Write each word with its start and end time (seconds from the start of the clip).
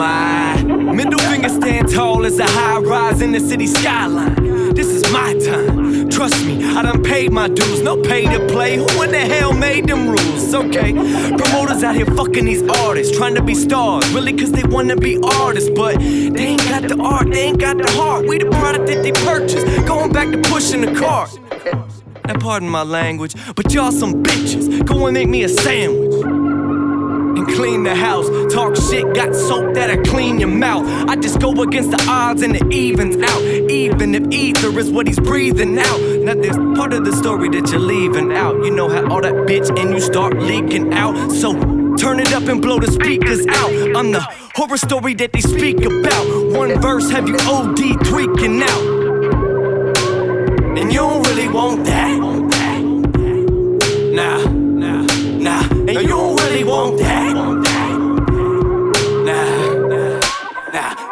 my. 0.00 0.62
Middle 0.94 1.20
finger 1.30 1.50
stand 1.50 1.90
tall 1.90 2.24
as 2.24 2.38
a 2.38 2.46
high 2.46 2.78
rise 2.78 3.20
in 3.20 3.32
the 3.32 3.40
city 3.40 3.66
skyline. 3.66 4.72
This 4.74 4.88
is 4.88 5.02
my 5.12 5.34
time. 5.34 6.08
Trust 6.08 6.42
me, 6.46 6.54
I 6.64 6.80
done 6.82 7.02
paid 7.02 7.32
my 7.32 7.48
dues. 7.48 7.82
No 7.82 8.00
pay 8.00 8.24
to 8.24 8.40
play. 8.46 8.76
Who 8.76 9.02
in 9.02 9.10
the 9.10 9.24
hell 9.34 9.52
made 9.52 9.88
them 9.88 10.08
rules? 10.08 10.54
Okay. 10.54 10.92
Promoters 11.40 11.82
out 11.84 11.96
here 11.96 12.06
fucking 12.06 12.46
these 12.46 12.62
artists, 12.84 13.14
trying 13.14 13.34
to 13.34 13.42
be 13.42 13.54
stars. 13.54 14.08
Really, 14.14 14.32
cause 14.32 14.52
they 14.52 14.64
wanna 14.64 14.96
be 14.96 15.18
artists. 15.22 15.68
But 15.68 15.98
they 15.98 16.46
ain't 16.52 16.66
got 16.74 16.82
the 16.88 16.98
art, 16.98 17.30
they 17.30 17.42
ain't 17.48 17.60
got 17.60 17.76
the 17.76 17.90
heart. 17.90 18.26
We 18.26 18.38
the 18.38 18.50
product 18.58 18.86
that 18.86 19.02
they 19.02 19.12
purchased. 19.12 19.66
Going 19.86 20.12
back 20.12 20.30
to 20.30 20.38
pushing 20.50 20.80
the 20.80 20.92
cart. 20.98 21.30
Now, 22.26 22.38
pardon 22.38 22.68
my 22.68 22.84
language, 22.84 23.34
but 23.54 23.74
y'all 23.74 23.92
some 23.92 24.22
bitches. 24.22 24.86
Go 24.86 25.06
and 25.06 25.14
make 25.14 25.28
me 25.28 25.42
a 25.42 25.48
sandwich 25.48 26.09
and 27.36 27.46
clean 27.48 27.82
the 27.82 27.94
house. 27.94 28.28
Talk 28.52 28.76
shit, 28.76 29.14
got 29.14 29.34
soap 29.34 29.74
that'll 29.74 30.02
clean 30.04 30.40
your 30.40 30.48
mouth. 30.48 30.84
I 31.08 31.16
just 31.16 31.40
go 31.40 31.52
against 31.62 31.90
the 31.90 32.04
odds 32.08 32.42
and 32.42 32.56
it 32.56 32.72
evens 32.72 33.16
out. 33.16 33.42
Even 33.42 34.14
if 34.14 34.32
ether 34.32 34.76
is 34.78 34.90
what 34.90 35.06
he's 35.06 35.20
breathing 35.20 35.78
out. 35.78 36.00
Now 36.00 36.34
there's 36.34 36.56
part 36.78 36.92
of 36.92 37.04
the 37.04 37.12
story 37.12 37.48
that 37.50 37.70
you're 37.70 37.80
leaving 37.80 38.32
out. 38.32 38.56
You 38.64 38.70
know 38.70 38.88
how 38.88 39.08
all 39.08 39.20
that 39.20 39.34
bitch 39.48 39.68
and 39.78 39.90
you 39.90 40.00
start 40.00 40.36
leaking 40.38 40.92
out. 40.92 41.30
So 41.32 41.52
turn 41.96 42.20
it 42.20 42.32
up 42.32 42.44
and 42.44 42.60
blow 42.62 42.78
the 42.80 42.90
speakers 42.90 43.46
out. 43.46 43.70
I'm 43.96 44.12
the 44.12 44.20
horror 44.54 44.76
story 44.76 45.14
that 45.14 45.32
they 45.32 45.40
speak 45.40 45.84
about. 45.84 46.52
One 46.52 46.80
verse 46.80 47.10
have 47.10 47.28
you 47.28 47.36
OD 47.40 48.04
tweaking 48.04 48.62
out. 48.62 49.00
And 50.78 50.92
you 50.92 50.98
don't 50.98 51.26
really 51.26 51.48
want 51.48 51.84
that. 51.86 52.19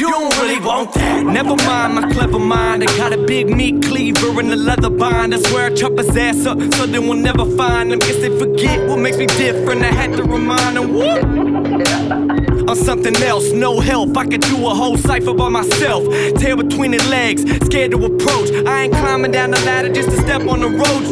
You 0.00 0.10
don't 0.10 0.34
really 0.38 0.58
want 0.58 0.94
that. 0.94 1.26
Never 1.26 1.56
mind 1.56 1.94
my 1.96 2.10
clever 2.10 2.38
mind. 2.38 2.82
I 2.82 2.86
got 2.96 3.12
a 3.12 3.18
big 3.18 3.54
meat 3.54 3.82
cleaver 3.82 4.40
and 4.40 4.50
a 4.50 4.56
leather 4.56 4.88
bind. 4.88 5.34
I 5.34 5.38
swear 5.42 5.66
I 5.66 5.74
chop 5.74 5.98
his 5.98 6.16
ass 6.16 6.46
up 6.46 6.58
so 6.72 6.86
they 6.86 6.98
will 6.98 7.20
never 7.28 7.44
find 7.54 7.92
him. 7.92 7.98
Guess 7.98 8.16
they 8.16 8.38
forget 8.38 8.88
what 8.88 8.98
makes 8.98 9.18
me 9.18 9.26
different. 9.26 9.82
I 9.82 9.92
had 9.92 10.16
to 10.16 10.22
remind 10.22 10.78
them. 10.78 10.94
Whoop. 10.94 12.70
On 12.70 12.76
something 12.76 13.14
else, 13.16 13.52
no 13.52 13.78
help. 13.78 14.16
I 14.16 14.24
could 14.24 14.40
do 14.40 14.66
a 14.68 14.70
whole 14.70 14.96
cipher 14.96 15.34
by 15.34 15.50
myself. 15.50 16.02
Tail 16.36 16.56
between 16.56 16.92
the 16.92 17.02
legs, 17.10 17.42
scared 17.66 17.90
to 17.90 18.02
approach. 18.02 18.50
I 18.66 18.84
ain't 18.84 18.94
climbing 18.94 19.32
down 19.32 19.50
the 19.50 19.60
ladder 19.66 19.92
just 19.92 20.08
to 20.08 20.16
step 20.16 20.48
on 20.48 20.60
the 20.60 20.70
road. 20.80 21.04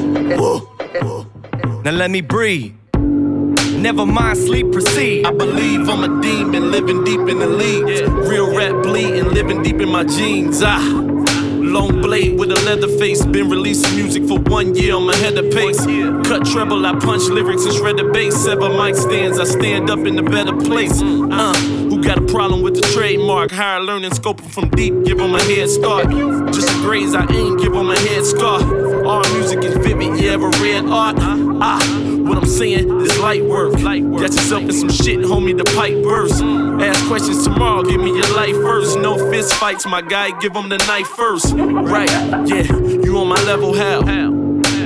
Now 1.85 1.91
let 1.91 2.11
me 2.11 2.23
breathe. 2.23 2.73
Never 2.95 4.07
mind, 4.07 4.39
sleep, 4.39 4.73
proceed. 4.73 5.27
I 5.27 5.31
believe 5.31 5.89
I'm 5.91 6.05
a 6.05 6.23
demon 6.23 6.71
living 6.71 7.05
deep 7.05 7.21
in 7.29 7.39
the 7.39 7.49
rap 7.49 7.59
bleeding, 7.59 8.18
living 9.39 9.63
deep 9.63 9.81
in 9.81 9.89
my 9.89 10.03
jeans. 10.03 10.61
Ah. 10.65 10.83
Long 11.77 12.03
blade 12.03 12.37
with 12.41 12.51
a 12.51 12.61
leather 12.67 12.89
face. 12.99 13.25
Been 13.25 13.49
releasing 13.49 13.95
music 13.95 14.27
for 14.27 14.41
one 14.41 14.75
year, 14.75 14.97
I'm 14.97 15.09
ahead 15.09 15.39
of 15.39 15.53
pace. 15.53 15.79
Cut 16.27 16.45
treble, 16.45 16.85
I 16.85 16.99
punch 16.99 17.25
lyrics 17.29 17.65
and 17.65 17.75
shred 17.75 17.99
the 17.99 18.05
bass. 18.05 18.35
Sever 18.35 18.69
mic 18.71 18.97
stands, 18.97 19.39
I 19.39 19.45
stand 19.45 19.91
up 19.91 20.01
in 20.01 20.19
a 20.19 20.25
better 20.25 20.57
place. 20.57 21.01
Uh, 21.01 21.55
who 21.89 22.03
got 22.03 22.19
a 22.19 22.27
problem 22.27 22.63
with 22.63 22.75
the 22.75 22.87
trademark? 22.95 23.53
Higher 23.53 23.81
learning, 23.81 24.11
scoping 24.11 24.51
from 24.51 24.71
deep, 24.71 24.95
give 25.05 25.21
'em 25.21 25.35
a 25.37 25.43
head 25.43 25.69
start. 25.69 26.11
Just 26.53 26.71
graze, 26.83 27.15
I 27.15 27.25
ain't 27.33 27.61
give 27.63 27.75
'em 27.75 27.91
a 27.91 27.99
head 28.07 28.25
scar. 28.27 28.59
All 29.07 29.23
music 29.35 29.63
is 29.63 29.75
vivid, 29.87 30.21
you 30.21 30.31
ever 30.31 30.51
read 30.63 30.85
art? 30.87 31.17
Ah, 31.21 31.79
saying 32.59 33.01
is 33.03 33.19
light 33.21 33.45
work. 33.45 33.73
Got 33.75 34.33
yourself 34.33 34.65
in 34.65 34.73
some 34.73 34.91
shit, 34.91 35.21
homie, 35.21 35.57
the 35.57 35.65
pipe 35.77 36.03
burst. 36.03 36.43
Ask 36.43 37.07
questions 37.07 37.45
tomorrow, 37.45 37.85
give 37.85 38.01
me 38.01 38.11
your 38.11 38.35
life 38.35 38.57
first. 38.57 38.99
No 38.99 39.17
fist 39.31 39.55
fights, 39.55 39.87
my 39.87 40.03
guy, 40.03 40.33
give 40.41 40.57
'em 40.57 40.69
the 40.69 40.79
knife 40.89 41.07
first. 41.07 41.55
Right, 41.55 42.11
yeah, 42.51 42.67
you 43.05 43.17
on 43.17 43.29
my 43.29 43.41
level, 43.45 43.75
how? 43.75 44.01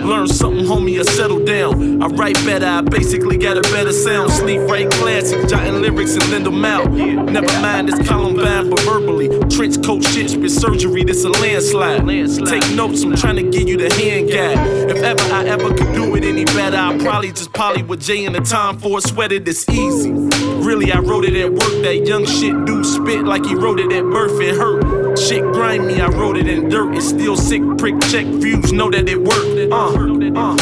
Learn 0.05 0.27
something, 0.27 0.67
homie, 0.67 1.01
or 1.01 1.05
settle 1.05 1.39
down. 1.39 2.03
I 2.03 2.09
write 2.09 2.35
better, 2.45 2.67
I 2.67 2.83
basically 2.83 3.39
got 3.39 3.57
a 3.57 3.63
better 3.73 3.93
sound. 3.93 4.31
Sleep 4.33 4.61
right 4.69 4.91
classic, 4.91 5.49
jotting 5.49 5.81
lyrics 5.81 6.15
and 6.15 6.29
lend 6.31 6.45
them 6.45 6.65
out. 6.65 6.91
Never 6.93 7.53
mind, 7.63 7.89
it's 7.89 8.07
Columbine, 8.07 8.69
but 8.69 8.81
verbally. 8.81 9.29
Trench 9.63 9.87
coat 9.87 10.03
shit, 10.03 10.29
spit 10.29 10.51
surgery, 10.51 11.05
this 11.05 11.23
a 11.23 11.29
landslide. 11.29 12.05
Take 12.49 12.69
notes, 12.75 13.05
I'm 13.05 13.15
trying 13.15 13.37
to 13.37 13.45
give 13.45 13.69
you 13.69 13.77
the 13.77 13.95
hand 13.95 14.29
guide. 14.29 14.91
If 14.91 14.97
ever 15.05 15.23
I 15.33 15.45
ever 15.45 15.69
could 15.69 15.95
do 15.95 16.17
it 16.17 16.25
any 16.25 16.45
better, 16.47 16.77
I'd 16.77 17.01
probably 17.01 17.31
just 17.31 17.53
poly 17.53 17.85
with 17.85 18.01
Jay 18.01 18.25
in 18.25 18.33
the 18.33 18.41
time 18.41 18.81
for 18.81 18.99
a 18.99 19.01
sweater 19.01 19.39
this 19.39 19.65
easy. 19.69 20.11
Really, 20.11 20.91
I 20.91 20.99
wrote 20.99 21.25
it 21.25 21.37
at 21.37 21.53
work. 21.53 21.85
That 21.85 22.05
young 22.09 22.27
shit 22.27 22.65
dude 22.65 22.85
spit 22.85 23.25
like 23.25 23.47
he 23.47 23.55
wrote 23.55 23.79
it 23.79 23.93
at 23.93 24.03
birth. 24.03 24.41
It 24.41 24.57
hurt. 24.57 25.17
Shit 25.17 25.45
grind 25.53 25.87
me, 25.87 26.01
I 26.01 26.09
wrote 26.09 26.37
it 26.37 26.49
in 26.49 26.69
dirt. 26.69 26.97
It's 26.97 27.11
still 27.11 27.37
sick. 27.37 27.63
Prick 27.79 28.01
check 28.11 28.27
views, 28.27 28.73
know 28.73 28.91
that 28.91 29.09
it 29.09 29.21
worked. 29.21 29.73
Uh, 29.73 29.93
uh, 30.41 30.57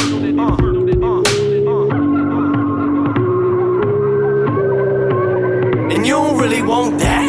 And 5.91 6.07
you 6.07 6.13
don't 6.13 6.39
really 6.39 6.61
want 6.61 6.99
that. 6.99 7.20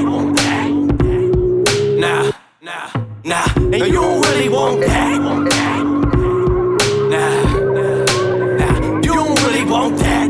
And 3.73 3.85
you 3.85 3.93
don't 3.93 4.21
really 4.27 4.49
want 4.49 4.81
that. 4.81 5.17
Nah, 7.09 7.43
nah. 8.57 8.95
You 8.97 9.13
don't 9.13 9.41
really 9.43 9.63
want 9.63 9.97
that. 9.97 10.27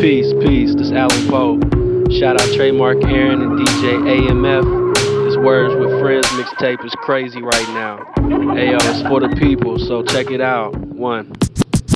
Peace, 0.00 0.32
peace. 0.42 0.74
This 0.74 0.90
Alan 0.90 1.28
Poe. 1.28 1.60
Shout 2.18 2.40
out 2.40 2.48
Trademark 2.56 3.04
Aaron 3.04 3.42
and 3.42 3.58
DJ 3.58 4.00
AMF. 4.00 4.64
This 5.26 5.36
Words 5.36 5.74
with 5.74 6.00
Friends 6.00 6.26
mixtape 6.28 6.82
is 6.82 6.94
crazy 7.02 7.42
right 7.42 7.68
now. 7.68 8.06
Hey 8.54 8.70
yo, 8.70 8.78
it's 8.80 9.02
for 9.02 9.20
the 9.20 9.28
people, 9.38 9.78
so 9.78 10.02
check 10.02 10.30
it 10.30 10.40
out. 10.40 10.74
One. 10.74 11.30